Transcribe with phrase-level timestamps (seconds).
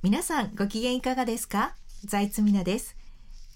[0.00, 1.74] 皆さんご機嫌いかがですか？
[2.04, 2.96] 財津美奈です。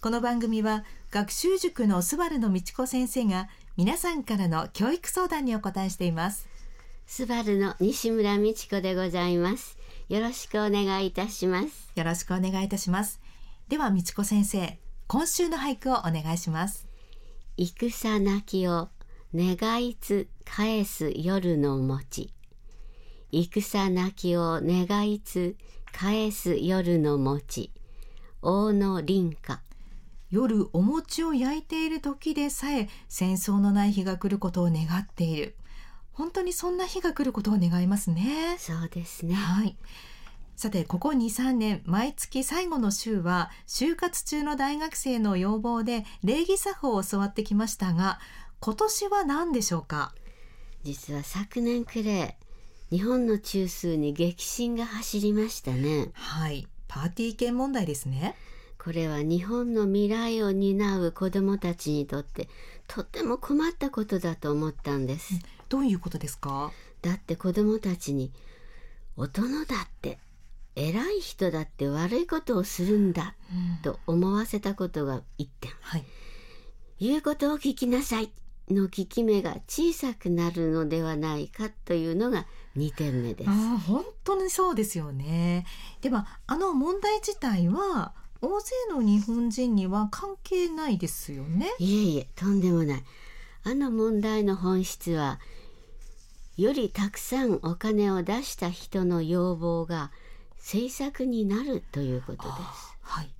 [0.00, 6.48] この番組は学習塾のスバルの道子先生が皆さんからの教育相談にお答えしています。
[7.06, 9.78] スバルの西村美智子でございます。
[10.08, 11.92] よろしくお願いいたします。
[11.94, 13.20] よろしくお願いいたします。
[13.68, 16.88] では道子先生今週の俳句をお願いします。
[17.56, 18.88] 戦泣きを
[19.32, 22.32] 願いつ返す夜の餅。
[23.30, 25.54] 戦泣きを願いつ
[26.02, 27.70] 返す夜の餅。
[28.42, 29.62] 大野林家
[30.32, 35.54] 夜お餅を焼いている時でさえ戦争のない日が来ることを願っている。
[36.10, 38.56] 本当にそんな日が来ることを願いますね。
[38.58, 39.36] そうですね。
[39.36, 39.76] はい。
[40.56, 48.18] さてここ23年毎月最後の週は就活中の大学生の要望で礼儀作法を教わってきましたが
[48.58, 50.12] 今年は何でしょうか？
[50.82, 52.36] 実は昨年くらい
[52.92, 56.10] 日本の中枢に激震が走りましたね。
[56.12, 56.68] はい。
[56.88, 58.36] パーティー券問題ですね。
[58.78, 62.50] これは日本の未来を担う子どもたちにとって
[62.86, 65.40] とっても困ったことだと思ったんです。
[65.70, 66.70] どういうことですか？
[67.00, 68.30] だって子どもたちに
[69.16, 70.18] 大人だって
[70.76, 76.04] 偉い人だって悪いことをするんだ、うん、と思わせたことが一点、はい、
[77.00, 78.30] 言うことを聞きなさい
[78.70, 82.46] の効き目が小さくなるのではないかというのが
[82.76, 83.50] 2点目です。
[83.50, 85.66] 本当にそうですよね。
[86.00, 91.68] ではあの問題自体は大勢の日本人には関係ないですよね？
[91.78, 93.04] いえいえとんでもない。
[93.64, 95.38] あの問題の本質は
[96.56, 100.10] よりたくさんお金を出した人の要望が
[100.58, 102.96] 政策になるということです。
[103.02, 103.30] はい。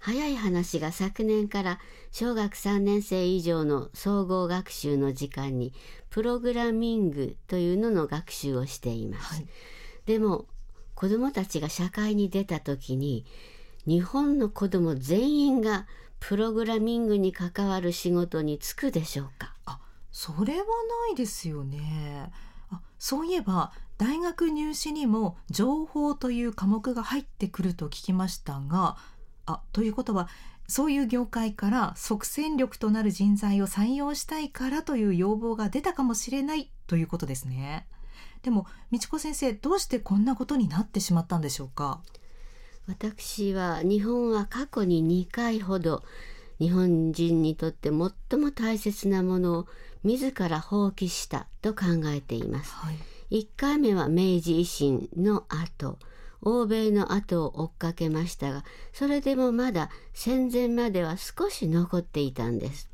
[0.00, 1.78] 早い話が昨年から
[2.10, 5.74] 小学3年生以上の総合学習の時間に
[6.08, 9.34] プログラミングというのの学習をしています。
[9.34, 9.46] はい、
[10.06, 10.46] でも
[10.94, 13.26] 子どもたちが社会に出た時に
[13.86, 15.86] 日本の子ども全員が
[16.18, 19.54] プログラミングに関わる仕事に就くでしょうか？
[19.66, 20.64] あそれはな
[21.12, 22.32] いですよね。
[22.70, 28.96] あそういえば大学入試にも情報という科目が入ってくると聞きましたが
[29.46, 30.28] あということは
[30.68, 37.86] そういう業界から即戦力となる人材を採用したいからという要望が出たかもしれないということですね。
[38.42, 42.00] でも美智子先生どうしてこんなことになってしまったんでしょうか？
[42.86, 46.02] 私は日本は過去に2回ほど
[46.58, 49.66] 日本人にとって最も大切なものを
[50.04, 52.72] 自ら放棄したと考えています。
[52.72, 52.90] は
[53.30, 55.98] い、1回目は明治維新の後
[56.42, 62.90] 欧米の後を追っかけましたがそれでもまだ戦前までは少し残っていたんです。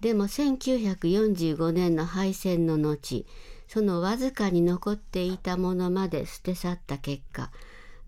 [0.00, 3.24] でも1945年の敗戦の後
[3.66, 7.50] そのわずかに残っていたものまで捨て去った結果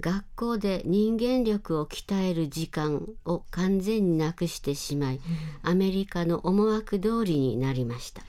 [0.00, 5.22] 学校で人間力を鍛える時間を完全になくしてしまい、うん、
[5.62, 8.22] アメリカの思惑通りになりました。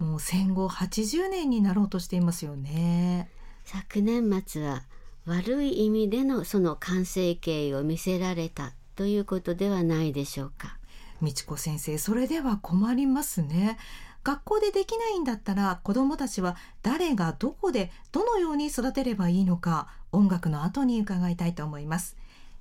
[0.00, 3.28] もう戦後80年になろうとしていますよね。
[3.64, 4.82] 昨年末は
[5.24, 10.76] 悪い意味でのその完成形を見せられたということではないでしょうか。
[11.20, 13.78] 美智子先生それでは困りますね。
[14.24, 22.16] 学校でできないんだったら子どもたちは誰がどこでどのように育てればいいのか音楽の後に伺いたいと思います。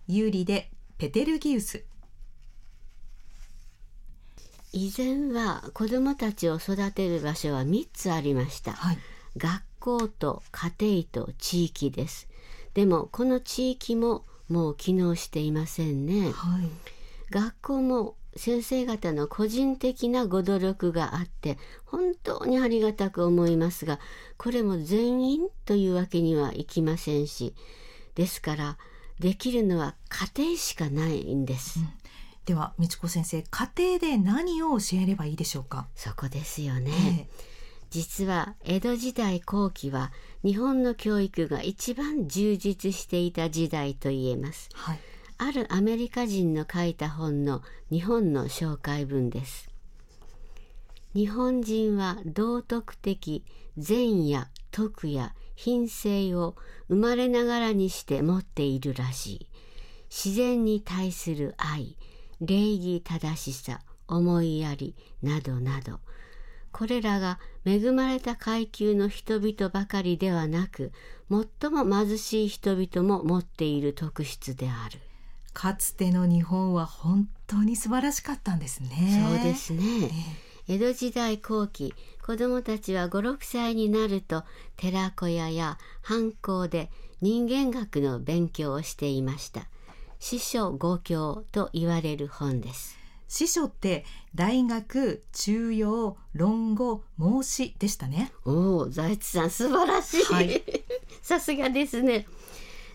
[0.07, 1.83] 有利でペテルギウス
[4.73, 8.97] 以前は子どもたちを育てる場所は3つありました、はい、
[9.35, 12.29] 学校と家庭と地域です
[12.73, 16.69] でもこの地域ももう機能していませんね、はい、
[17.29, 23.99] 学校も先生方の個人的なご努力があって本当にありがたく思いますが
[24.37, 27.53] これも全員というわけにはいきませんし
[28.15, 28.77] ですから
[29.19, 29.95] できるのは
[30.35, 31.89] 家庭しかないんです、うん、
[32.45, 35.87] では美智子先生家庭で何を教えればいいでしょうか？
[35.95, 36.91] そこですよね、
[37.29, 37.50] えー
[37.91, 40.13] 実は江戸時代後期は
[40.43, 44.99] 日本の教育が一番充実していた時代と言えます、はい、
[45.37, 47.61] あるアメリカ人の書いた本の
[47.91, 49.69] 日本の紹介文です。
[51.13, 53.43] 日本人は道徳的
[53.77, 56.55] 善や徳や品性を
[56.87, 59.47] 生まれながらにして持っているらしい。
[60.09, 61.97] 自然に対する愛
[62.39, 65.99] 礼儀正しさ思いやりなどなど
[66.71, 70.91] これらが恵まれた階級の人々ばかりではなく
[71.29, 74.99] 最も貧しい人々も持っている特質である。
[75.53, 78.89] かつての日本は本当に素晴らしかったんですね。
[79.29, 80.09] そうですね、
[80.67, 81.93] 江戸時代後期
[82.25, 84.43] 子供たちは56歳になると
[84.77, 86.89] 寺子屋や藩校で
[87.19, 89.67] 人間学の勉強をしていました。
[90.19, 93.00] 師匠五教と言われる本です
[93.31, 94.03] 司書って
[94.35, 98.33] 大学中庸論語孟子でしたね。
[98.43, 100.61] おお財津さん素晴らしい、はい、
[101.23, 102.27] さすがですね。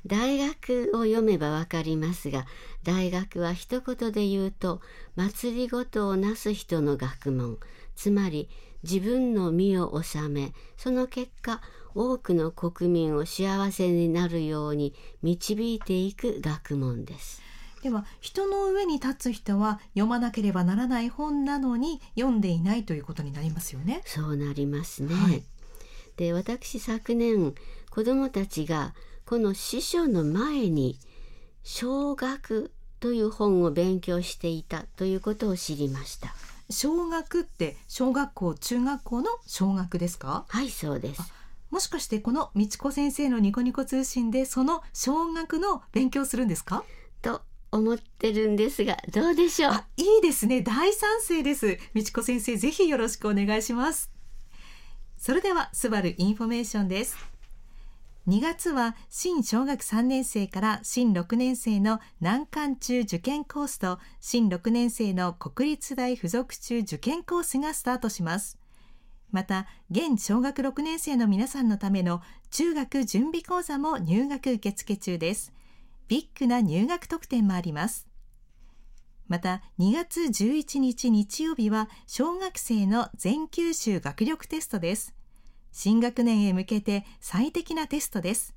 [0.04, 2.46] 大学を読めばわかりますが
[2.82, 4.82] 大学は一言で言うと
[5.14, 7.58] 祭りごとをなす人の学問。
[7.94, 8.50] つまり
[8.82, 11.62] 自分の身を治めその結果
[11.94, 17.40] 多くの国民を幸せになるように導いていく学問です
[17.82, 24.02] では人の上に立つ人は読まなければならない本なのに読んでいないということになりますよね。
[24.04, 25.14] そうなりますね。
[25.14, 25.44] はい、
[26.16, 27.54] で私昨年
[27.90, 28.94] 子どもたちが
[29.24, 30.98] この師匠の前に
[31.62, 36.34] 小学という本を勉強していたということを知りました。
[36.70, 40.44] 小学って小学校中学校の小学ですか？
[40.48, 41.32] はいそうです
[41.70, 46.82] もしかしてこの美智子先生のニコニコ通信でその小学の勉強するんですか？
[47.22, 49.72] と思ってるんですがどうでしょう？
[49.96, 50.62] いいですね。
[50.62, 51.78] 大賛成です。
[51.94, 54.10] 美智子先生ぜひよろしくお願いします。
[55.18, 57.16] それではスバルインフォメーションです。
[58.28, 68.58] 2月は新小学3年生から新6年生の難関中受験コースと新6年生の国立大附属中受験コースがスタートします。
[69.30, 72.20] また現小学6年生の皆さんのための
[72.50, 75.52] 中学準備講座も入学受付中です。
[76.08, 78.06] ビッグな入学特典もあります。
[79.28, 85.14] また2月11日日曜日は小学生の全九州学力テストです。
[85.72, 88.54] 新学年へ向けて最適なテストです。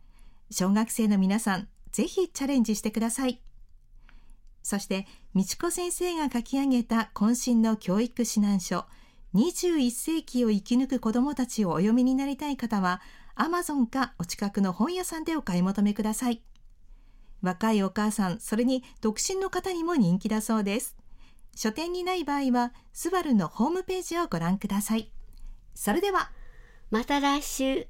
[0.52, 3.42] 小学生の皆さんぜひチャレンジしてください。
[4.62, 8.86] そして美智子先生が書き上げた渾身の教育指南書
[9.34, 13.02] 21世紀を生き抜く子どもたちをお読みになりたい方は
[13.36, 16.44] Amazon かお近くの本屋さんでお買い求めください。
[17.42, 20.96] 若いお母さん、それに独身の方にも人気だそうです。
[21.56, 25.12] 書店にない場合は、スバルのホームページをご覧ください。
[25.76, 26.32] それでは、
[26.92, 27.88] また来週。